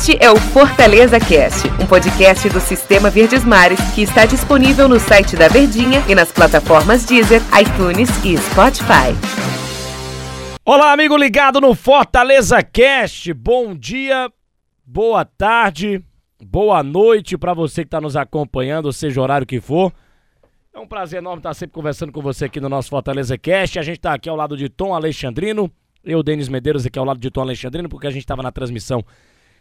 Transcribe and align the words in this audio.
Este 0.00 0.16
é 0.18 0.30
o 0.30 0.36
Fortaleza 0.36 1.20
Cast, 1.20 1.68
um 1.78 1.86
podcast 1.86 2.48
do 2.48 2.58
Sistema 2.58 3.10
Verdes 3.10 3.44
Mares 3.44 3.78
que 3.94 4.00
está 4.00 4.24
disponível 4.24 4.88
no 4.88 4.98
site 4.98 5.36
da 5.36 5.46
Verdinha 5.46 6.02
e 6.08 6.14
nas 6.14 6.32
plataformas 6.32 7.04
Deezer, 7.04 7.42
iTunes 7.60 8.08
e 8.24 8.34
Spotify. 8.38 9.12
Olá, 10.64 10.94
amigo 10.94 11.14
ligado 11.18 11.60
no 11.60 11.74
Fortaleza 11.74 12.62
Cast. 12.62 13.30
Bom 13.34 13.74
dia, 13.74 14.32
boa 14.86 15.22
tarde, 15.22 16.02
boa 16.42 16.82
noite 16.82 17.36
para 17.36 17.52
você 17.52 17.82
que 17.82 17.88
está 17.88 18.00
nos 18.00 18.16
acompanhando, 18.16 18.90
seja 18.94 19.20
o 19.20 19.22
horário 19.22 19.46
que 19.46 19.60
for. 19.60 19.92
É 20.72 20.78
um 20.78 20.86
prazer 20.86 21.18
enorme 21.18 21.40
estar 21.40 21.52
sempre 21.52 21.74
conversando 21.74 22.10
com 22.10 22.22
você 22.22 22.46
aqui 22.46 22.58
no 22.58 22.70
nosso 22.70 22.88
Fortaleza 22.88 23.36
Cast. 23.36 23.78
A 23.78 23.82
gente 23.82 23.98
está 23.98 24.14
aqui 24.14 24.30
ao 24.30 24.36
lado 24.36 24.56
de 24.56 24.70
Tom 24.70 24.94
Alexandrino, 24.94 25.70
eu, 26.02 26.22
Denis 26.22 26.48
Medeiros, 26.48 26.86
aqui 26.86 26.98
ao 26.98 27.04
lado 27.04 27.20
de 27.20 27.30
Tom 27.30 27.42
Alexandrino, 27.42 27.86
porque 27.86 28.06
a 28.06 28.10
gente 28.10 28.22
estava 28.22 28.42
na 28.42 28.50
transmissão 28.50 29.04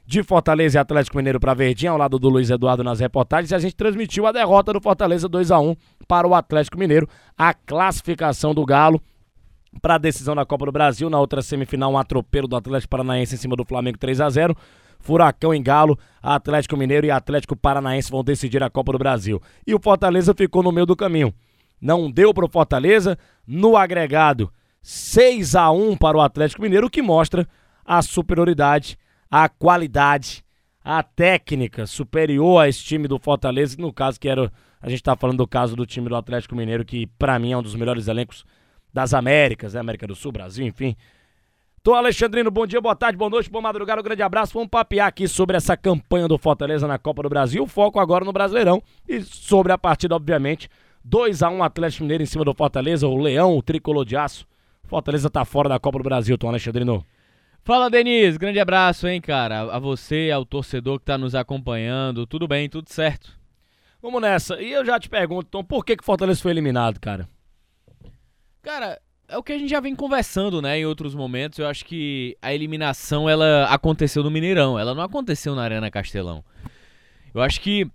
de 0.06 0.24
Fortaleza 0.24 0.78
e 0.78 0.80
Atlético 0.80 1.18
Mineiro 1.18 1.40
para 1.40 1.54
Verdinha, 1.54 1.92
ao 1.92 1.98
lado 1.98 2.18
do 2.18 2.30
Luiz 2.30 2.50
Eduardo 2.50 2.84
nas 2.84 3.00
reportagens, 3.00 3.52
e 3.52 3.56
a 3.56 3.60
gente 3.60 3.76
transmitiu 3.76 4.26
a 4.26 4.32
derrota 4.32 4.74
do 4.74 4.82
Fortaleza 4.82 5.30
2 5.30 5.52
a 5.52 5.60
1 5.60 5.76
para 6.08 6.28
o 6.28 6.34
Atlético 6.34 6.80
Mineiro, 6.80 7.08
a 7.38 7.54
classificação 7.54 8.54
do 8.54 8.66
Galo 8.66 9.02
para 9.82 9.96
a 9.96 9.98
decisão 10.00 10.36
da 10.36 10.46
Copa 10.46 10.66
do 10.66 10.72
Brasil, 10.72 11.10
na 11.10 11.20
outra 11.20 11.42
semifinal 11.42 11.92
um 11.92 11.98
atropelo 11.98 12.48
do 12.48 12.56
Atlético 12.56 12.90
Paranaense 12.90 13.36
em 13.36 13.38
cima 13.38 13.56
do 13.56 13.64
Flamengo 13.64 13.98
3 13.98 14.22
a 14.22 14.30
0. 14.30 14.56
Furacão 15.00 15.54
em 15.54 15.64
Galo, 15.64 15.98
Atlético 16.22 16.76
Mineiro 16.76 17.08
e 17.08 17.12
Atlético 17.12 17.56
Paranaense 17.56 18.12
vão 18.12 18.24
decidir 18.24 18.62
a 18.62 18.70
Copa 18.70 18.92
do 18.92 18.98
Brasil. 18.98 19.42
E 19.66 19.74
o 19.74 19.80
Fortaleza 19.80 20.34
ficou 20.34 20.62
no 20.62 20.72
meio 20.72 20.86
do 20.86 20.96
caminho. 20.96 21.34
Não 21.80 22.12
deu 22.12 22.34
para 22.34 22.46
o 22.46 22.50
Fortaleza 22.50 23.18
no 23.48 23.78
agregado 23.78 24.52
6 24.82 25.56
a 25.56 25.72
1 25.72 25.96
para 25.96 26.18
o 26.18 26.22
Atlético 26.22 26.62
Mineiro, 26.62 26.88
o 26.88 26.90
que 26.90 27.02
mostra 27.02 27.48
a 27.86 28.02
superioridade 28.02 28.98
a 29.30 29.48
qualidade, 29.48 30.44
a 30.84 31.04
técnica 31.04 31.86
superior 31.86 32.64
a 32.64 32.68
esse 32.68 32.84
time 32.84 33.08
do 33.08 33.20
Fortaleza, 33.20 33.76
no 33.78 33.94
caso 33.94 34.20
que 34.20 34.28
era, 34.28 34.52
a 34.82 34.90
gente 34.90 35.04
tá 35.04 35.16
falando 35.16 35.38
do 35.38 35.48
caso 35.48 35.76
do 35.76 35.86
time 35.86 36.10
do 36.10 36.16
Atlético 36.16 36.56
Mineiro, 36.56 36.84
que 36.84 37.06
para 37.06 37.38
mim 37.38 37.52
é 37.52 37.58
um 37.58 37.62
dos 37.62 37.76
melhores 37.76 38.08
elencos 38.08 38.44
das 38.94 39.14
Américas, 39.14 39.74
né? 39.74 39.80
América 39.80 40.08
do 40.08 40.16
Sul, 40.16 40.32
Brasil, 40.32 40.66
enfim. 40.66 40.96
Tô 41.84 41.94
Alexandrino, 41.94 42.52
bom 42.52 42.66
dia, 42.66 42.82
boa 42.82 42.96
tarde, 42.96 43.18
boa 43.18 43.30
noite, 43.30 43.50
bom 43.50 43.62
madrugada, 43.62 44.02
um 44.02 44.04
grande 44.04 44.22
abraço. 44.22 44.54
Vamos 44.54 44.70
papear 44.70 45.08
aqui 45.08 45.28
sobre 45.28 45.56
essa 45.56 45.78
campanha 45.78 46.28
do 46.28 46.38
Fortaleza 46.38 46.88
na 46.88 46.98
Copa 46.98 47.24
do 47.24 47.30
Brasil, 47.30 47.66
foco 47.68 48.00
agora 48.00 48.26
no 48.26 48.34
Brasileirão 48.34 48.82
e 49.08 49.22
sobre 49.22 49.72
a 49.72 49.78
partida, 49.78 50.16
obviamente, 50.16 50.68
2 51.06 51.42
a 51.44 51.50
1 51.50 51.64
Atlético 51.64 52.04
Mineiro 52.04 52.24
em 52.24 52.26
cima 52.26 52.44
do 52.44 52.54
Fortaleza, 52.54 53.08
o 53.08 53.18
Leão, 53.18 53.58
o 53.58 53.62
tricolor 53.62 54.04
de 54.04 54.18
aço. 54.18 54.46
Fortaleza 54.86 55.30
tá 55.30 55.46
fora 55.46 55.70
da 55.70 55.80
Copa 55.80 56.00
do 56.00 56.04
Brasil, 56.04 56.38
Tom 56.38 56.50
Alexandrino. 56.50 57.06
Fala, 57.64 57.90
Denise. 57.90 58.38
Grande 58.38 58.60
abraço, 58.60 59.08
hein, 59.08 59.22
cara. 59.22 59.62
A 59.62 59.80
você, 59.80 60.32
ao 60.34 60.46
torcedor 60.46 61.00
que 61.00 61.06
tá 61.06 61.18
nos 61.18 61.36
acompanhando. 61.36 62.26
Tudo 62.26 62.48
bem, 62.48 62.70
tudo 62.70 62.90
certo? 62.90 63.38
Vamos 64.02 64.22
nessa. 64.22 64.62
E 64.62 64.72
eu 64.72 64.86
já 64.86 65.00
te 65.00 65.10
pergunto, 65.10 65.48
então, 65.50 65.64
por 65.64 65.84
que, 65.84 65.96
que 65.96 66.04
o 66.04 66.06
Fortaleza 66.06 66.42
foi 66.42 66.52
eliminado, 66.52 67.00
cara? 67.00 67.28
Cara, 68.62 69.00
é 69.28 69.38
o 69.38 69.44
que 69.44 69.54
a 69.54 69.58
gente 69.58 69.70
já 69.70 69.80
vem 69.80 69.96
conversando, 69.96 70.62
né, 70.62 70.80
em 70.80 70.86
outros 70.86 71.14
momentos. 71.14 71.60
Eu 71.60 71.68
acho 71.68 71.86
que 71.86 72.36
a 72.42 72.54
eliminação, 72.54 73.30
ela 73.30 73.66
aconteceu 73.66 74.24
no 74.24 74.32
Mineirão. 74.32 74.80
Ela 74.80 74.96
não 74.96 75.04
aconteceu 75.04 75.54
na 75.54 75.64
Arena 75.64 75.92
Castelão. 75.92 76.44
Eu 77.34 77.42
acho 77.42 77.62
que 77.62 77.86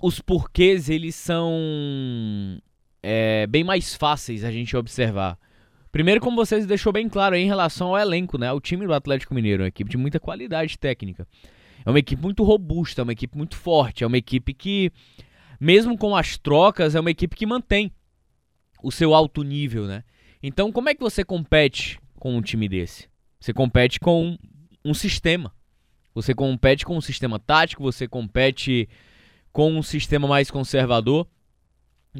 os 0.00 0.20
porquês, 0.20 0.88
eles 0.88 1.14
são 1.14 2.60
é, 3.02 3.46
bem 3.46 3.64
mais 3.64 3.94
fáceis 3.94 4.44
a 4.44 4.50
gente 4.50 4.76
observar. 4.76 5.38
Primeiro, 5.94 6.20
como 6.20 6.34
vocês 6.34 6.66
deixou 6.66 6.92
bem 6.92 7.08
claro 7.08 7.36
aí 7.36 7.42
em 7.42 7.46
relação 7.46 7.90
ao 7.90 7.98
elenco, 8.00 8.36
né? 8.36 8.52
O 8.52 8.60
time 8.60 8.84
do 8.84 8.92
Atlético 8.92 9.32
Mineiro 9.32 9.62
é 9.62 9.66
uma 9.66 9.68
equipe 9.68 9.88
de 9.88 9.96
muita 9.96 10.18
qualidade 10.18 10.76
técnica. 10.76 11.24
É 11.86 11.88
uma 11.88 12.00
equipe 12.00 12.20
muito 12.20 12.42
robusta, 12.42 13.00
é 13.00 13.04
uma 13.04 13.12
equipe 13.12 13.38
muito 13.38 13.56
forte, 13.56 14.02
é 14.02 14.06
uma 14.08 14.18
equipe 14.18 14.52
que, 14.52 14.90
mesmo 15.60 15.96
com 15.96 16.16
as 16.16 16.36
trocas, 16.36 16.96
é 16.96 17.00
uma 17.00 17.12
equipe 17.12 17.36
que 17.36 17.46
mantém 17.46 17.92
o 18.82 18.90
seu 18.90 19.14
alto 19.14 19.44
nível, 19.44 19.86
né? 19.86 20.02
Então, 20.42 20.72
como 20.72 20.88
é 20.88 20.96
que 20.96 21.00
você 21.00 21.24
compete 21.24 22.00
com 22.18 22.36
um 22.36 22.42
time 22.42 22.68
desse? 22.68 23.08
Você 23.38 23.52
compete 23.52 24.00
com 24.00 24.36
um 24.84 24.94
sistema. 24.94 25.54
Você 26.12 26.34
compete 26.34 26.84
com 26.84 26.96
um 26.96 27.00
sistema 27.00 27.38
tático, 27.38 27.84
você 27.84 28.08
compete 28.08 28.88
com 29.52 29.72
um 29.72 29.82
sistema 29.82 30.26
mais 30.26 30.50
conservador. 30.50 31.24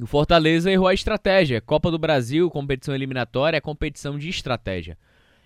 O 0.00 0.06
Fortaleza 0.06 0.70
errou 0.70 0.88
a 0.88 0.94
estratégia. 0.94 1.60
Copa 1.60 1.90
do 1.90 1.98
Brasil, 1.98 2.50
competição 2.50 2.94
eliminatória, 2.94 3.56
é 3.56 3.60
competição 3.60 4.18
de 4.18 4.28
estratégia. 4.28 4.98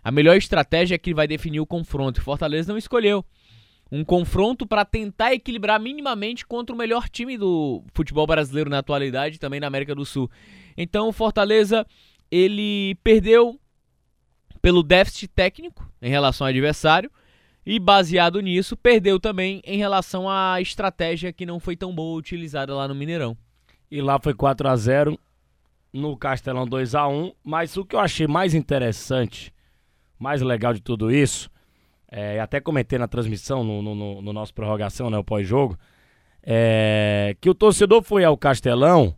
A 0.02 0.10
melhor 0.10 0.36
estratégia 0.36 0.94
é 0.94 0.98
que 0.98 1.12
vai 1.12 1.28
definir 1.28 1.60
o 1.60 1.66
confronto. 1.66 2.20
O 2.20 2.24
Fortaleza 2.24 2.72
não 2.72 2.78
escolheu 2.78 3.24
um 3.90 4.04
confronto 4.04 4.66
para 4.66 4.84
tentar 4.84 5.34
equilibrar 5.34 5.80
minimamente 5.80 6.46
contra 6.46 6.74
o 6.74 6.78
melhor 6.78 7.08
time 7.08 7.36
do 7.36 7.82
futebol 7.92 8.26
brasileiro 8.26 8.70
na 8.70 8.78
atualidade 8.78 9.38
também 9.38 9.60
na 9.60 9.66
América 9.66 9.94
do 9.94 10.04
Sul. 10.04 10.30
Então 10.76 11.08
o 11.08 11.12
Fortaleza 11.12 11.86
ele 12.30 12.94
perdeu 13.02 13.58
pelo 14.60 14.82
déficit 14.82 15.28
técnico 15.28 15.90
em 16.02 16.10
relação 16.10 16.46
ao 16.46 16.50
adversário 16.50 17.10
e 17.64 17.78
baseado 17.78 18.40
nisso 18.40 18.76
perdeu 18.76 19.18
também 19.18 19.62
em 19.64 19.78
relação 19.78 20.28
à 20.28 20.60
estratégia 20.60 21.32
que 21.32 21.46
não 21.46 21.60
foi 21.60 21.76
tão 21.76 21.94
boa 21.94 22.18
utilizada 22.18 22.74
lá 22.74 22.86
no 22.86 22.94
Mineirão. 22.94 23.36
E 23.90 24.00
lá 24.00 24.18
foi 24.22 24.34
4 24.34 24.68
a 24.68 24.76
0 24.76 25.18
no 25.92 26.16
Castelão 26.16 26.66
2 26.66 26.94
a 26.94 27.08
1 27.08 27.32
Mas 27.42 27.76
o 27.76 27.84
que 27.84 27.96
eu 27.96 28.00
achei 28.00 28.26
mais 28.26 28.54
interessante, 28.54 29.52
mais 30.18 30.42
legal 30.42 30.74
de 30.74 30.80
tudo 30.80 31.10
isso, 31.10 31.50
é, 32.10 32.40
até 32.40 32.60
comentei 32.60 32.98
na 32.98 33.08
transmissão, 33.08 33.64
no, 33.64 33.82
no, 33.82 34.22
no 34.22 34.32
nosso 34.32 34.54
prorrogação, 34.54 35.10
né, 35.10 35.18
o 35.18 35.24
pós-jogo, 35.24 35.78
é, 36.42 37.36
que 37.40 37.50
o 37.50 37.54
torcedor 37.54 38.02
foi 38.02 38.24
ao 38.24 38.36
Castelão 38.36 39.14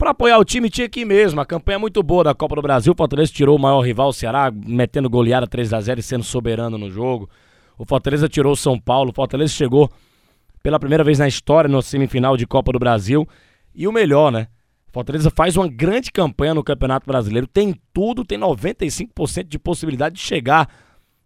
para 0.00 0.10
apoiar 0.10 0.38
o 0.38 0.44
time, 0.44 0.70
tinha 0.70 0.88
que 0.88 1.00
ir 1.00 1.04
mesmo. 1.04 1.42
A 1.42 1.46
campanha 1.46 1.76
é 1.76 1.78
muito 1.78 2.02
boa 2.02 2.24
da 2.24 2.34
Copa 2.34 2.56
do 2.56 2.62
Brasil. 2.62 2.94
O 2.94 2.96
Fortaleza 2.96 3.30
tirou 3.30 3.56
o 3.56 3.60
maior 3.60 3.82
rival, 3.82 4.08
o 4.08 4.12
Ceará, 4.14 4.50
metendo 4.50 5.10
goleada 5.10 5.46
3 5.46 5.74
a 5.74 5.80
0 5.80 6.00
e 6.00 6.02
sendo 6.02 6.24
soberano 6.24 6.78
no 6.78 6.90
jogo. 6.90 7.28
O 7.76 7.84
Fortaleza 7.84 8.26
tirou 8.26 8.54
o 8.54 8.56
São 8.56 8.80
Paulo. 8.80 9.10
O 9.10 9.14
Fortaleza 9.14 9.52
chegou 9.52 9.90
pela 10.62 10.80
primeira 10.80 11.04
vez 11.04 11.18
na 11.18 11.28
história 11.28 11.68
no 11.68 11.82
semifinal 11.82 12.34
de 12.34 12.46
Copa 12.46 12.72
do 12.72 12.78
Brasil. 12.78 13.28
E 13.74 13.86
o 13.86 13.92
melhor, 13.92 14.30
né? 14.30 14.48
Fortaleza 14.92 15.30
faz 15.30 15.56
uma 15.56 15.68
grande 15.68 16.10
campanha 16.10 16.54
no 16.54 16.64
Campeonato 16.64 17.06
Brasileiro, 17.06 17.46
tem 17.46 17.74
tudo, 17.92 18.24
tem 18.24 18.38
95% 18.38 19.44
de 19.44 19.58
possibilidade 19.58 20.16
de 20.16 20.20
chegar 20.20 20.68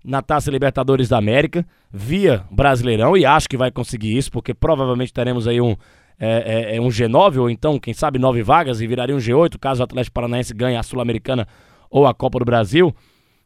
na 0.04 0.20
Taça 0.20 0.50
Libertadores 0.50 1.08
da 1.08 1.16
América 1.16 1.66
via 1.90 2.44
Brasileirão 2.50 3.16
e 3.16 3.24
acho 3.24 3.48
que 3.48 3.56
vai 3.56 3.70
conseguir 3.70 4.16
isso, 4.16 4.30
porque 4.30 4.52
provavelmente 4.52 5.14
teremos 5.14 5.48
aí 5.48 5.62
um, 5.62 5.74
é, 6.18 6.72
é, 6.74 6.76
é 6.76 6.80
um 6.80 6.88
G9 6.88 7.38
ou 7.38 7.48
então, 7.48 7.78
quem 7.78 7.94
sabe, 7.94 8.18
nove 8.18 8.42
vagas 8.42 8.82
e 8.82 8.86
viraria 8.86 9.16
um 9.16 9.18
G8 9.18 9.58
caso 9.58 9.80
o 9.80 9.84
Atlético 9.84 10.12
Paranaense 10.12 10.52
ganhe 10.52 10.76
a 10.76 10.82
Sul-Americana 10.82 11.48
ou 11.90 12.06
a 12.06 12.12
Copa 12.12 12.38
do 12.38 12.44
Brasil. 12.44 12.94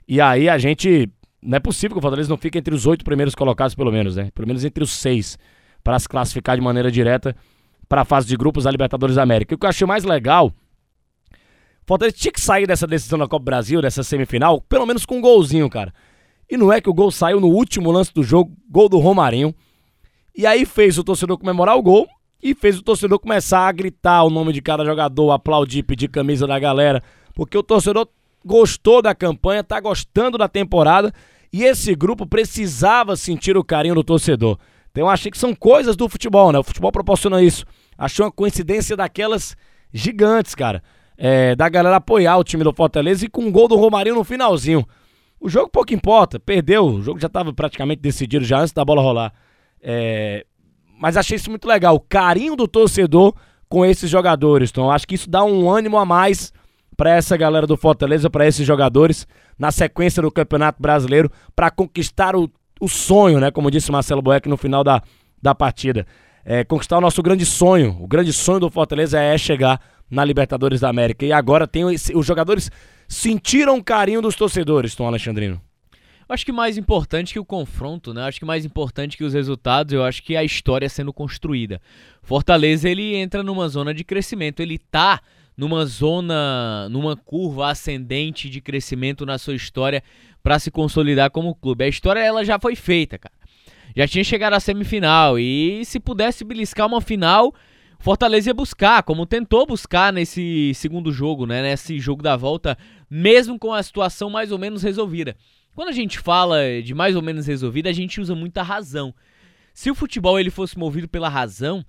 E 0.06 0.20
aí 0.20 0.48
a 0.48 0.59
gente. 0.59 1.09
Não 1.41 1.56
é 1.56 1.60
possível 1.60 1.94
que 1.94 1.98
o 1.98 2.03
Fortaleza 2.03 2.28
não 2.28 2.36
fique 2.36 2.59
entre 2.59 2.75
os 2.75 2.84
oito 2.84 3.04
primeiros 3.04 3.32
colocados, 3.32 3.72
pelo 3.72 3.92
menos, 3.92 4.16
né? 4.16 4.28
Pelo 4.34 4.48
menos 4.48 4.65
entre 4.65 4.82
os 4.82 4.91
seis, 4.91 5.38
para 5.84 5.97
se 5.97 6.09
classificar 6.09 6.56
de 6.56 6.62
maneira 6.62 6.91
direta 6.91 7.36
para 7.88 8.03
a 8.03 8.04
fase 8.04 8.26
de 8.26 8.37
grupos 8.37 8.65
da 8.65 8.71
Libertadores 8.71 9.16
da 9.16 9.22
América. 9.22 9.54
E 9.54 9.56
o 9.56 9.59
que 9.59 9.65
eu 9.65 9.71
achei 9.71 9.87
mais 9.87 10.04
legal, 10.04 10.53
Fortaleza 11.87 12.16
tinha 12.16 12.32
que 12.32 12.41
sair 12.41 12.66
dessa 12.66 12.87
decisão 12.87 13.19
da 13.19 13.26
Copa 13.26 13.44
Brasil, 13.44 13.81
dessa 13.81 14.03
semifinal, 14.03 14.60
pelo 14.60 14.84
menos 14.84 15.06
com 15.06 15.16
um 15.16 15.21
golzinho, 15.21 15.71
cara. 15.71 15.93
E 16.50 16.56
não 16.56 16.72
é 16.72 16.81
que 16.81 16.91
o 16.91 16.94
gol 16.94 17.10
saiu 17.10 17.41
no 17.41 17.48
último 17.48 17.91
lance 17.91 18.12
do 18.12 18.22
jogo, 18.22 18.54
gol 18.69 18.88
do 18.88 18.98
Romarinho. 18.98 19.54
E 20.37 20.47
aí 20.47 20.66
fez 20.66 20.98
o 20.98 21.04
torcedor 21.04 21.38
comemorar 21.38 21.77
o 21.77 21.82
gol 21.82 22.06
e 22.43 22.54
fez 22.54 22.78
o 22.78 22.82
torcedor 22.82 23.19
começar 23.19 23.66
a 23.66 23.72
gritar 23.72 24.22
o 24.22 24.31
nome 24.31 24.53
de 24.53 24.62
cada 24.62 24.84
jogador, 24.84 25.32
aplaudir, 25.32 25.82
pedir 25.82 26.09
camisa 26.09 26.47
da 26.47 26.59
galera, 26.59 27.03
porque 27.34 27.56
o 27.56 27.62
torcedor 27.62 28.06
gostou 28.44 29.03
da 29.03 29.15
campanha, 29.15 29.65
tá 29.65 29.81
gostando 29.81 30.38
da 30.38 30.48
temporada 30.48 31.12
e 31.53 31.65
esse 31.65 31.94
grupo 31.94 32.27
precisava 32.27 33.16
sentir 33.16 33.57
o 33.57 33.65
carinho 33.65 33.95
do 33.95 34.04
torcedor. 34.04 34.59
Então 34.91 35.04
eu 35.04 35.09
achei 35.09 35.30
que 35.30 35.39
são 35.39 35.54
coisas 35.54 35.97
do 35.97 36.09
futebol, 36.09 36.53
né? 36.53 36.59
O 36.59 36.65
futebol 36.65 36.92
proporciona 36.92 37.42
isso. 37.42 37.65
Achei 37.98 38.24
uma 38.24 38.30
coincidência 38.30 38.97
daquelas 38.97 39.56
gigantes, 39.92 40.54
cara. 40.54 40.80
É, 41.16 41.56
da 41.56 41.68
galera 41.68 41.97
apoiar 41.97 42.36
o 42.36 42.45
time 42.45 42.62
do 42.62 42.72
Fortaleza 42.72 43.24
e 43.24 43.28
com 43.28 43.42
um 43.42 43.50
gol 43.50 43.66
do 43.66 43.74
Romarinho 43.74 44.15
no 44.15 44.22
finalzinho. 44.22 44.86
O 45.41 45.48
jogo 45.48 45.68
pouco 45.68 45.92
importa, 45.92 46.39
perdeu, 46.39 46.86
o 46.86 47.03
jogo 47.03 47.18
já 47.18 47.27
estava 47.27 47.53
praticamente 47.53 48.00
decidido 48.00 48.45
já 48.45 48.60
antes 48.60 48.72
da 48.72 48.84
bola 48.84 49.03
rolar. 49.03 49.33
É, 49.83 50.47
mas 51.00 51.16
achei 51.16 51.36
isso 51.36 51.50
muito 51.50 51.66
legal, 51.66 51.97
o 51.97 52.00
carinho 52.00 52.54
do 52.54 52.68
torcedor 52.68 53.34
com 53.68 53.84
esses 53.84 54.09
jogadores. 54.09 54.71
Então 54.71 54.91
acho 54.91 55.06
que 55.06 55.16
isso 55.16 55.28
dá 55.28 55.42
um 55.42 55.68
ânimo 55.68 55.98
a 55.98 56.04
mais 56.04 56.53
para 56.97 57.10
essa 57.10 57.36
galera 57.36 57.66
do 57.66 57.77
Fortaleza, 57.77 58.30
para 58.30 58.47
esses 58.47 58.66
jogadores 58.66 59.27
na 59.59 59.72
sequência 59.72 60.22
do 60.22 60.30
Campeonato 60.30 60.80
Brasileiro 60.80 61.30
para 61.54 61.71
conquistar 61.71 62.36
o, 62.36 62.48
o 62.80 62.89
sonho, 62.89 63.41
né? 63.41 63.51
Como 63.51 63.71
disse 63.71 63.91
Marcelo 63.91 64.22
Boeck 64.22 64.48
no 64.48 64.56
final 64.56 64.84
da, 64.84 65.03
da 65.42 65.54
partida 65.54 66.06
é, 66.50 66.65
conquistar 66.65 66.97
o 66.97 67.00
nosso 67.03 67.22
grande 67.22 67.45
sonho. 67.45 67.95
O 68.00 68.09
grande 68.09 68.33
sonho 68.33 68.59
do 68.59 68.71
Fortaleza 68.71 69.21
é 69.21 69.36
chegar 69.36 69.78
na 70.10 70.24
Libertadores 70.24 70.80
da 70.80 70.89
América. 70.89 71.27
E 71.27 71.30
agora 71.30 71.68
tem 71.68 71.92
esse, 71.92 72.16
os 72.16 72.24
jogadores 72.24 72.71
sentiram 73.06 73.77
o 73.77 73.84
carinho 73.84 74.22
dos 74.22 74.34
torcedores, 74.34 74.95
Tom 74.95 75.06
Alexandrino. 75.06 75.60
acho 76.27 76.47
que 76.47 76.53
mais 76.53 76.78
importante 76.78 77.34
que 77.34 77.39
o 77.39 77.45
confronto, 77.45 78.15
né? 78.15 78.22
Acho 78.22 78.39
que 78.39 78.47
mais 78.47 78.65
importante 78.65 79.15
que 79.15 79.24
os 79.24 79.34
resultados, 79.34 79.92
eu 79.92 80.03
acho 80.03 80.22
que 80.22 80.39
a 80.39 80.42
história 80.42 80.89
sendo 80.89 81.12
construída. 81.12 81.83
Fortaleza 82.22 82.89
ele 82.89 83.15
entra 83.15 83.42
numa 83.42 83.68
zona 83.68 83.92
de 83.92 84.03
crescimento, 84.03 84.60
ele 84.60 84.78
tá 84.78 85.21
numa 85.54 85.84
zona, 85.84 86.89
numa 86.89 87.15
curva 87.15 87.68
ascendente 87.68 88.48
de 88.48 88.62
crescimento 88.62 89.27
na 89.27 89.36
sua 89.36 89.54
história 89.54 90.03
para 90.42 90.59
se 90.59 90.71
consolidar 90.71 91.30
como 91.30 91.54
clube. 91.54 91.84
A 91.84 91.89
história 91.89 92.21
ela 92.21 92.42
já 92.42 92.59
foi 92.59 92.74
feita, 92.74 93.18
cara. 93.18 93.38
Já 93.97 94.07
tinha 94.07 94.25
chegado 94.25 94.55
à 94.55 94.61
semifinal 94.61 95.39
e 95.39 95.85
se 95.85 95.99
pudesse 95.99 96.45
beliscar 96.45 96.87
uma 96.87 97.01
final, 97.01 97.55
Fortaleza 97.99 98.51
ia 98.51 98.55
buscar, 98.55 99.03
como 99.03 99.27
tentou 99.27 99.67
buscar 99.67 100.13
nesse 100.13 100.73
segundo 100.75 101.13
jogo, 101.13 101.47
né? 101.47 101.63
Nesse 101.63 101.99
jogo 101.99 102.23
da 102.23 102.37
volta, 102.37 102.79
mesmo 103.11 103.59
com 103.59 103.73
a 103.73 103.83
situação 103.83 104.31
mais 104.31 104.53
ou 104.53 104.59
menos 104.59 104.83
resolvida. 104.83 105.37
Quando 105.75 105.89
a 105.89 105.93
gente 105.93 106.19
fala 106.19 106.81
de 106.83 106.95
mais 106.95 107.17
ou 107.17 107.23
menos 107.23 107.47
resolvida, 107.47 107.91
a 107.91 107.93
gente 107.93 108.21
usa 108.21 108.35
muita 108.35 108.63
razão. 108.63 109.15
Se 109.75 109.91
o 109.91 109.95
futebol 109.95 110.39
ele 110.39 110.51
fosse 110.51 110.79
movido 110.79 111.09
pela 111.09 111.29
razão, 111.29 111.85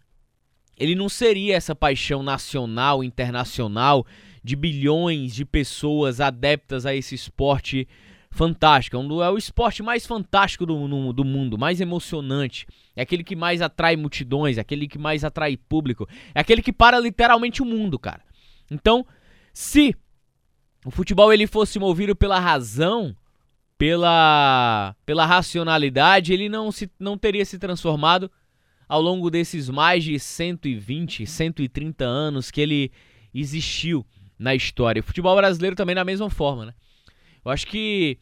ele 0.78 0.96
não 0.96 1.10
seria 1.10 1.56
essa 1.56 1.76
paixão 1.76 2.24
nacional, 2.24 3.04
internacional, 3.04 4.06
de 4.44 4.56
bilhões 4.56 5.34
de 5.34 5.44
pessoas 5.44 6.22
adeptas 6.22 6.86
a 6.86 6.96
esse 6.96 7.14
esporte 7.14 7.88
fantástico. 8.32 8.98
É, 8.98 9.26
é 9.26 9.30
o 9.30 9.38
esporte 9.38 9.82
mais 9.84 10.06
fantástico 10.06 10.66
do, 10.66 10.88
no, 10.88 11.14
do 11.14 11.26
mundo, 11.26 11.58
mais 11.58 11.82
emocionante. 11.82 12.66
É 12.96 13.02
aquele 13.02 13.24
que 13.24 13.36
mais 13.36 13.62
atrai 13.62 13.96
multidões, 13.96 14.58
é 14.58 14.62
aquele 14.62 14.88
que 14.88 14.98
mais 14.98 15.24
atrai 15.24 15.58
público. 15.58 16.08
É 16.34 16.40
aquele 16.40 16.62
que 16.62 16.74
para 16.74 17.00
literalmente 17.00 17.62
o 17.62 17.66
mundo, 17.66 17.98
cara. 17.98 18.22
Então, 18.70 19.06
se 19.54 19.96
o 20.86 20.92
futebol 20.92 21.34
ele 21.34 21.48
fosse 21.48 21.80
movido 21.80 22.16
pela 22.16 22.40
razão, 22.40 23.16
pela, 23.78 24.96
pela 25.06 25.26
racionalidade, 25.26 26.34
ele 26.34 26.50
não, 26.50 26.72
se, 26.72 26.90
não 27.00 27.18
teria 27.18 27.46
se 27.46 27.58
transformado 27.58 28.30
ao 28.88 29.02
longo 29.02 29.30
desses 29.30 29.70
mais 29.70 30.04
de 30.04 30.20
120, 30.20 31.26
130 31.26 32.04
anos 32.06 32.50
que 32.52 32.60
ele 32.60 32.92
existiu 33.34 34.06
na 34.38 34.56
história. 34.56 35.00
O 35.00 35.04
futebol 35.04 35.36
brasileiro 35.36 35.76
também 35.76 35.96
da 35.96 36.04
mesma 36.04 36.30
forma, 36.30 36.66
né? 36.66 36.74
Eu 37.44 37.52
acho 37.52 37.68
que 37.68 38.18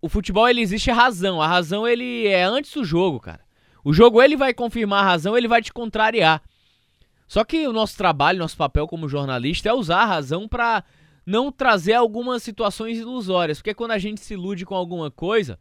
o 0.00 0.08
futebol 0.08 0.48
ele 0.48 0.60
existe 0.60 0.90
a 0.90 0.94
razão. 0.94 1.40
A 1.40 1.46
razão 1.46 1.86
ele 1.86 2.26
é 2.26 2.42
antes 2.44 2.72
do 2.74 2.84
jogo, 2.84 3.20
cara. 3.20 3.40
O 3.84 3.92
jogo 3.92 4.22
ele 4.22 4.36
vai 4.36 4.54
confirmar 4.54 5.02
a 5.02 5.06
razão, 5.06 5.36
ele 5.36 5.48
vai 5.48 5.60
te 5.60 5.72
contrariar. 5.72 6.42
Só 7.26 7.44
que 7.44 7.66
o 7.66 7.72
nosso 7.72 7.96
trabalho, 7.96 8.38
nosso 8.38 8.56
papel 8.56 8.86
como 8.86 9.08
jornalista 9.08 9.68
é 9.68 9.72
usar 9.72 10.02
a 10.02 10.06
razão 10.06 10.46
para 10.46 10.84
não 11.24 11.50
trazer 11.50 11.94
algumas 11.94 12.42
situações 12.42 12.98
ilusórias, 12.98 13.58
porque 13.58 13.74
quando 13.74 13.92
a 13.92 13.98
gente 13.98 14.20
se 14.20 14.34
ilude 14.34 14.66
com 14.66 14.74
alguma 14.74 15.10
coisa, 15.10 15.58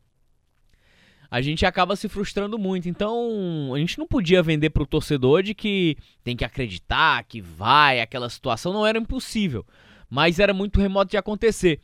a 1.29 1.39
gente 1.41 1.65
acaba 1.65 1.95
se 1.95 2.09
frustrando 2.09 2.59
muito. 2.59 2.89
Então, 2.89 3.71
a 3.73 3.79
gente 3.79 3.97
não 3.97 4.05
podia 4.05 4.43
vender 4.43 4.69
para 4.71 4.83
o 4.83 4.87
torcedor 4.87 5.43
de 5.43 5.53
que 5.53 5.95
tem 6.23 6.35
que 6.35 6.43
acreditar, 6.43 7.23
que 7.23 7.39
vai, 7.39 8.01
aquela 8.01 8.29
situação 8.29 8.73
não 8.73 8.85
era 8.85 8.97
impossível, 8.97 9.65
mas 10.09 10.39
era 10.39 10.53
muito 10.53 10.81
remoto 10.81 11.11
de 11.11 11.17
acontecer. 11.17 11.79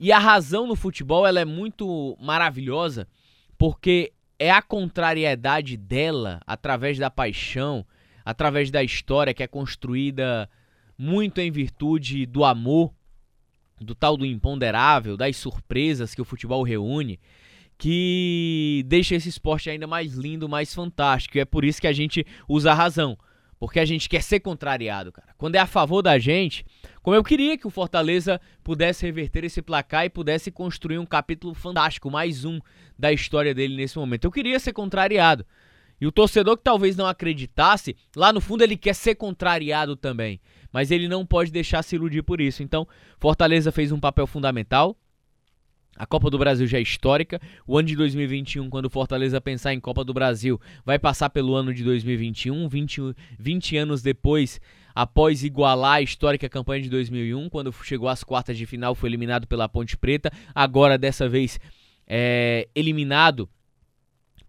E 0.00 0.10
a 0.10 0.18
razão 0.18 0.66
no 0.66 0.74
futebol 0.74 1.26
ela 1.26 1.38
é 1.38 1.44
muito 1.44 2.16
maravilhosa 2.18 3.06
porque 3.58 4.12
é 4.38 4.50
a 4.50 4.62
contrariedade 4.62 5.76
dela 5.76 6.40
através 6.46 6.98
da 6.98 7.10
paixão, 7.10 7.84
através 8.24 8.70
da 8.70 8.82
história 8.82 9.34
que 9.34 9.42
é 9.42 9.46
construída 9.46 10.48
muito 10.96 11.38
em 11.38 11.50
virtude 11.50 12.24
do 12.24 12.42
amor, 12.42 12.90
do 13.78 13.94
tal 13.94 14.16
do 14.16 14.24
imponderável, 14.24 15.18
das 15.18 15.36
surpresas 15.36 16.14
que 16.14 16.22
o 16.22 16.24
futebol 16.24 16.62
reúne 16.62 17.20
que 17.80 18.84
deixa 18.86 19.14
esse 19.14 19.30
esporte 19.30 19.70
ainda 19.70 19.86
mais 19.86 20.12
lindo, 20.12 20.46
mais 20.46 20.74
fantástico. 20.74 21.38
E 21.38 21.40
é 21.40 21.46
por 21.46 21.64
isso 21.64 21.80
que 21.80 21.86
a 21.86 21.92
gente 21.92 22.26
usa 22.46 22.72
a 22.72 22.74
razão. 22.74 23.18
Porque 23.60 23.78
a 23.78 23.84
gente 23.84 24.08
quer 24.08 24.22
ser 24.22 24.40
contrariado, 24.40 25.12
cara. 25.12 25.34
Quando 25.36 25.54
é 25.54 25.58
a 25.58 25.66
favor 25.66 26.00
da 26.00 26.18
gente, 26.18 26.64
como 27.02 27.14
eu 27.14 27.22
queria 27.22 27.58
que 27.58 27.66
o 27.66 27.70
Fortaleza 27.70 28.40
pudesse 28.64 29.04
reverter 29.04 29.44
esse 29.44 29.60
placar 29.60 30.06
e 30.06 30.10
pudesse 30.10 30.50
construir 30.50 30.98
um 30.98 31.04
capítulo 31.04 31.52
fantástico, 31.52 32.10
mais 32.10 32.46
um 32.46 32.58
da 32.98 33.12
história 33.12 33.54
dele 33.54 33.76
nesse 33.76 33.98
momento. 33.98 34.24
Eu 34.24 34.32
queria 34.32 34.58
ser 34.58 34.72
contrariado. 34.72 35.44
E 36.00 36.06
o 36.06 36.12
torcedor 36.12 36.56
que 36.56 36.64
talvez 36.64 36.96
não 36.96 37.06
acreditasse, 37.06 37.94
lá 38.16 38.32
no 38.32 38.40
fundo 38.40 38.64
ele 38.64 38.78
quer 38.78 38.94
ser 38.94 39.14
contrariado 39.16 39.94
também. 39.94 40.40
Mas 40.72 40.90
ele 40.90 41.06
não 41.06 41.26
pode 41.26 41.52
deixar 41.52 41.82
se 41.82 41.96
iludir 41.96 42.22
por 42.22 42.40
isso. 42.40 42.62
Então, 42.62 42.88
Fortaleza 43.18 43.70
fez 43.70 43.92
um 43.92 44.00
papel 44.00 44.26
fundamental. 44.26 44.96
A 45.96 46.06
Copa 46.06 46.30
do 46.30 46.38
Brasil 46.38 46.66
já 46.66 46.78
é 46.78 46.82
histórica. 46.82 47.40
O 47.66 47.76
ano 47.76 47.88
de 47.88 47.96
2021, 47.96 48.70
quando 48.70 48.86
o 48.86 48.90
Fortaleza 48.90 49.40
pensar 49.40 49.74
em 49.74 49.80
Copa 49.80 50.04
do 50.04 50.14
Brasil, 50.14 50.60
vai 50.84 50.98
passar 50.98 51.30
pelo 51.30 51.54
ano 51.54 51.74
de 51.74 51.84
2021, 51.84 52.68
20, 52.68 53.14
20 53.38 53.76
anos 53.76 54.02
depois, 54.02 54.60
após 54.94 55.44
igualar 55.44 55.96
a 55.96 56.02
histórica 56.02 56.48
campanha 56.48 56.82
de 56.82 56.88
2001, 56.88 57.48
quando 57.50 57.72
chegou 57.72 58.08
às 58.08 58.24
quartas 58.24 58.56
de 58.56 58.66
final, 58.66 58.94
foi 58.94 59.10
eliminado 59.10 59.46
pela 59.46 59.68
Ponte 59.68 59.96
Preta. 59.96 60.32
Agora, 60.54 60.96
dessa 60.96 61.28
vez, 61.28 61.60
é, 62.06 62.68
eliminado 62.74 63.48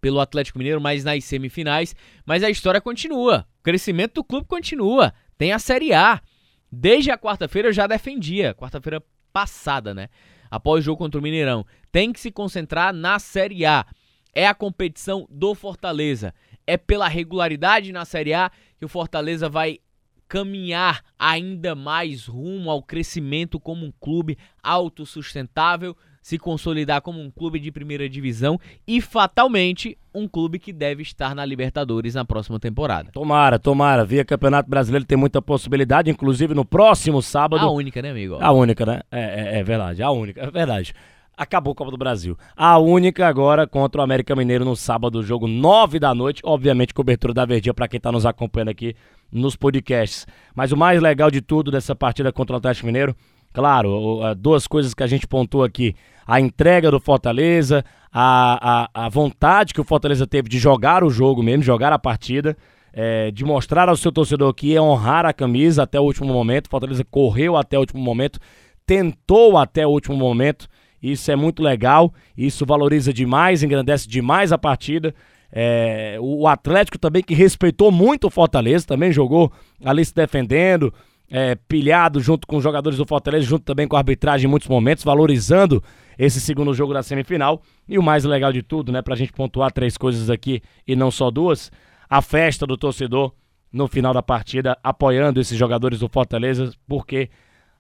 pelo 0.01 0.19
Atlético 0.19 0.57
Mineiro, 0.57 0.81
mas 0.81 1.03
nas 1.03 1.23
semifinais. 1.23 1.95
Mas 2.25 2.43
a 2.43 2.49
história 2.49 2.81
continua. 2.81 3.45
O 3.59 3.63
crescimento 3.63 4.15
do 4.15 4.23
clube 4.23 4.47
continua. 4.47 5.13
Tem 5.38 5.53
a 5.53 5.59
Série 5.59 5.93
A. 5.93 6.19
Desde 6.71 7.11
a 7.11 7.17
quarta-feira 7.17 7.67
eu 7.67 7.73
já 7.73 7.85
defendia. 7.85 8.55
Quarta-feira 8.55 9.03
passada, 9.31 9.93
né? 9.93 10.09
Após 10.51 10.81
o 10.81 10.86
jogo 10.86 10.98
contra 10.98 11.19
o 11.19 11.24
Mineirão. 11.24 11.65
Tem 11.92 12.12
que 12.12 12.19
se 12.19 12.30
concentrar 12.30 12.94
na 12.94 13.18
Série 13.18 13.65
A. 13.65 13.86
É 14.36 14.45
a 14.45 14.53
competição 14.53 15.25
do 15.30 15.56
Fortaleza. 15.56 16.33
É 16.68 16.75
pela 16.75 17.07
regularidade 17.07 17.94
na 17.94 18.03
Série 18.03 18.33
A 18.33 18.51
que 18.77 18.86
o 18.86 18.89
Fortaleza 18.89 19.48
vai 19.48 19.80
caminhar 20.27 21.03
ainda 21.18 21.75
mais 21.75 22.25
rumo 22.25 22.69
ao 22.69 22.81
crescimento 22.81 23.59
como 23.59 23.86
um 23.86 23.92
clube 24.00 24.38
autossustentável, 24.63 25.95
se 26.21 26.38
consolidar 26.38 27.01
como 27.01 27.19
um 27.19 27.30
clube 27.30 27.59
de 27.59 27.71
primeira 27.71 28.07
divisão 28.07 28.59
e 28.88 29.01
fatalmente 29.01 29.98
um 30.13 30.28
clube 30.28 30.60
que 30.60 30.74
deve 30.74 31.02
estar 31.02 31.34
na 31.34 31.46
Libertadores 31.46 32.16
na 32.16 32.25
próxima 32.25 32.60
temporada. 32.60 33.10
Tomara, 33.12 33.58
tomara. 33.58 34.04
Via 34.04 34.25
Campeonato 34.25 34.69
Brasileiro 34.69 35.06
tem 35.06 35.18
muita 35.18 35.42
possibilidade, 35.42 36.12
inclusive 36.12 36.54
no 36.54 36.66
próximo 36.66 37.22
sábado. 37.22 37.66
A 37.66 37.72
única, 37.72 38.02
né, 38.02 38.12
amigo? 38.12 38.38
A 38.40 38.52
única, 38.52 38.86
né? 38.86 39.02
É, 39.12 39.58
é, 39.58 39.60
é 39.60 39.63
verdade, 39.63 40.04
a 40.04 40.12
única, 40.12 40.42
é 40.42 40.52
verdade. 40.52 40.94
Acabou 41.38 41.72
a 41.72 41.75
Copa 41.75 41.92
do 41.92 41.98
Brasil. 41.98 42.38
A 42.56 42.78
única 42.78 43.28
agora 43.28 43.66
contra 43.66 44.02
o 44.02 44.04
América 44.04 44.36
Mineiro 44.36 44.66
no 44.66 44.75
sábado, 44.75 45.24
jogo 45.24 45.48
9 45.48 45.98
da 45.98 46.13
noite. 46.13 46.41
Obviamente, 46.46 46.94
cobertura 46.94 47.34
da 47.34 47.46
Verdinha 47.46 47.74
para 47.74 47.88
quem 47.88 47.98
está 47.98 48.12
nos 48.12 48.25
acompanhando 48.25 48.70
aqui 48.70 48.96
nos 49.32 49.56
podcasts. 49.56 50.27
Mas 50.53 50.72
o 50.72 50.77
mais 50.77 51.01
legal 51.01 51.32
de 51.32 51.41
tudo 51.41 51.72
dessa 51.72 51.96
partida 51.96 52.32
contra 52.32 52.56
o 52.56 52.58
Atlético 52.58 52.86
Mineiro 52.86 53.15
Claro, 53.53 54.22
duas 54.38 54.65
coisas 54.65 54.93
que 54.93 55.03
a 55.03 55.08
gente 55.08 55.27
pontuou 55.27 55.63
aqui: 55.63 55.96
a 56.25 56.39
entrega 56.39 56.89
do 56.89 57.00
Fortaleza, 57.00 57.84
a, 58.12 58.84
a, 58.93 59.05
a 59.05 59.10
vontade 59.10 59.74
que 59.74 59.81
o 59.81 59.86
Fortaleza 59.86 60.25
teve 60.25 60.50
de 60.50 60.58
jogar 60.58 61.03
o 61.03 61.10
jogo 61.10 61.43
mesmo, 61.43 61.63
jogar 61.63 61.91
a 61.91 62.00
partida, 62.00 62.55
é, 62.93 63.31
de 63.31 63.43
mostrar 63.43 63.89
ao 63.89 63.98
seu 63.98 64.12
torcedor 64.12 64.53
que 64.53 64.67
ia 64.67 64.81
honrar 64.81 65.25
a 65.25 65.34
camisa 65.34 65.84
até 65.84 66.00
o 66.00 66.03
último 66.03 66.34
momento. 66.34 66.70
Fortaleza 66.70 67.03
correu 67.03 67.58
até 67.58 67.77
o 67.77 67.81
último 67.81 68.01
momento, 68.01 68.39
tentou 68.86 69.58
até 69.58 69.86
o 69.86 69.89
último 69.89 70.15
momento. 70.15 70.67
Isso 71.01 71.31
é 71.31 71.36
muito 71.36 71.63
legal, 71.63 72.13
isso 72.38 72.65
valoriza 72.65 73.12
demais, 73.12 73.63
engrandece 73.63 74.08
demais 74.08 74.51
a 74.51 74.58
partida. 74.58 75.15
É, 75.51 76.17
o 76.22 76.48
Atlético 76.48 76.98
também 76.98 77.24
que 77.24 77.34
respeitou 77.34 77.91
muito 77.91 78.27
o 78.27 78.29
Fortaleza, 78.29 78.88
também 78.88 79.12
jogou 79.12 79.51
ali 79.84 80.05
se 80.05 80.13
defendendo, 80.13 80.93
é, 81.31 81.55
pilhado 81.55 82.19
junto 82.19 82.45
com 82.45 82.57
os 82.57 82.63
jogadores 82.63 82.97
do 82.97 83.05
Fortaleza, 83.05 83.45
junto 83.45 83.63
também 83.63 83.88
com 83.88 83.95
a 83.95 84.00
arbitragem 84.00 84.47
em 84.47 84.51
muitos 84.51 84.67
momentos, 84.67 85.01
valorizando 85.01 85.81
esse 86.19 86.41
segundo 86.41 86.73
jogo 86.73 86.93
da 86.93 87.01
semifinal. 87.01 87.61
E 87.88 87.97
o 87.97 88.03
mais 88.03 88.25
legal 88.25 88.51
de 88.51 88.61
tudo, 88.61 88.91
né, 88.91 89.01
pra 89.01 89.15
gente 89.15 89.31
pontuar 89.31 89.71
três 89.71 89.97
coisas 89.97 90.29
aqui 90.29 90.61
e 90.85 90.93
não 90.93 91.09
só 91.09 91.31
duas, 91.31 91.71
a 92.09 92.21
festa 92.21 92.67
do 92.67 92.75
torcedor 92.77 93.33
no 93.71 93.88
final 93.88 94.13
da 94.13 94.21
partida, 94.21 94.77
apoiando 94.83 95.39
esses 95.39 95.57
jogadores 95.57 96.00
do 96.00 96.09
Fortaleza, 96.09 96.73
porque 96.85 97.29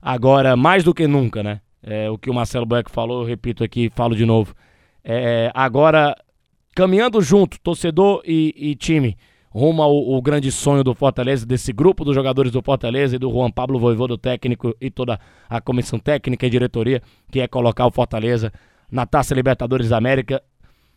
agora, 0.01 0.55
mais 0.55 0.85
do 0.85 0.93
que 0.93 1.05
nunca, 1.05 1.43
né, 1.43 1.59
é, 1.83 2.09
o 2.09 2.17
que 2.17 2.29
o 2.29 2.33
Marcelo 2.33 2.65
Boeck 2.65 2.89
falou, 2.89 3.23
eu 3.23 3.27
repito 3.27 3.61
aqui, 3.61 3.91
falo 3.93 4.15
de 4.15 4.25
novo, 4.25 4.55
é, 5.03 5.51
agora 5.53 6.15
caminhando 6.73 7.21
junto, 7.21 7.59
torcedor 7.59 8.21
e, 8.25 8.53
e 8.55 8.75
time, 8.75 9.17
rumo 9.51 9.83
ao, 9.83 9.91
ao, 9.91 10.21
grande 10.21 10.49
sonho 10.51 10.83
do 10.83 10.95
Fortaleza, 10.95 11.45
desse 11.45 11.73
grupo 11.73 12.05
dos 12.05 12.15
jogadores 12.15 12.51
do 12.51 12.61
Fortaleza 12.61 13.17
e 13.17 13.19
do 13.19 13.29
Juan 13.29 13.51
Pablo 13.51 13.77
Voivô, 13.77 14.07
do 14.07 14.17
técnico 14.17 14.73
e 14.79 14.89
toda 14.89 15.19
a 15.49 15.59
comissão 15.59 15.99
técnica 15.99 16.47
e 16.47 16.49
diretoria, 16.49 17.01
que 17.29 17.41
é 17.41 17.47
colocar 17.47 17.85
o 17.85 17.91
Fortaleza 17.91 18.51
na 18.89 19.05
Taça 19.05 19.35
Libertadores 19.35 19.89
da 19.89 19.97
América. 19.97 20.41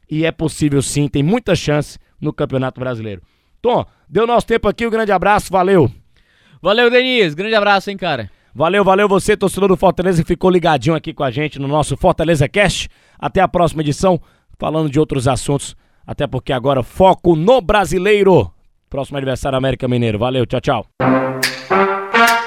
E 0.09 0.25
é 0.25 0.31
possível 0.31 0.81
sim, 0.81 1.09
tem 1.09 1.23
muita 1.23 1.57
chance 1.57 1.99
no 2.21 2.33
Campeonato 2.33 2.79
Brasileiro. 2.79 3.23
Tom, 3.61 3.85
deu 4.09 4.27
nosso 4.27 4.47
tempo 4.47 4.69
aqui, 4.69 4.87
um 4.87 4.91
grande 4.91 5.11
abraço, 5.11 5.51
valeu! 5.51 5.91
Valeu, 6.63 6.91
Denise, 6.91 7.35
grande 7.35 7.55
abraço, 7.55 7.91
hein, 7.91 7.97
cara. 7.97 8.31
Valeu, 8.55 8.85
valeu 8.85 9.09
você, 9.09 9.37
torcedor 9.37 9.69
do 9.69 9.77
Fortaleza, 9.77 10.23
que 10.23 10.29
ficou 10.29 10.49
ligadinho 10.49 10.95
aqui 10.95 11.13
com 11.13 11.25
a 11.25 11.31
gente 11.31 11.59
no 11.59 11.67
nosso 11.67 11.97
Fortaleza 11.97 12.49
Cast. 12.49 12.89
Até 13.19 13.41
a 13.41 13.49
próxima 13.49 13.83
edição, 13.83 14.21
falando 14.59 14.89
de 14.89 15.01
outros 15.01 15.27
assuntos. 15.27 15.77
Até 16.07 16.27
porque 16.27 16.53
agora 16.53 16.83
foco 16.83 17.35
no 17.35 17.61
brasileiro. 17.61 18.51
Próximo 18.89 19.17
aniversário 19.17 19.59
América 19.59 19.89
Mineiro. 19.89 20.19
Valeu, 20.19 20.47
tchau, 20.47 20.61
tchau. 20.61 20.87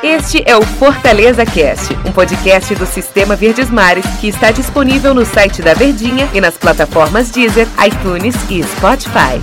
Este 0.03 0.43
é 0.49 0.55
o 0.55 0.61
Fortaleza 0.61 1.45
Cast, 1.45 1.93
um 2.07 2.11
podcast 2.11 2.73
do 2.75 2.85
Sistema 2.85 3.35
Verdes 3.35 3.69
Mares 3.69 4.05
que 4.21 4.27
está 4.27 4.51
disponível 4.51 5.13
no 5.13 5.25
site 5.25 5.61
da 5.61 5.73
Verdinha 5.73 6.29
e 6.33 6.39
nas 6.39 6.57
plataformas 6.57 7.31
Deezer, 7.31 7.67
iTunes 7.85 8.35
e 8.49 8.63
Spotify. 8.63 9.41